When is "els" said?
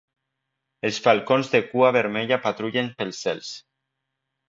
0.89-0.97